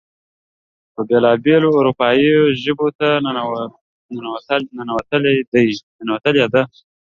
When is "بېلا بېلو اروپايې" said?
1.09-2.35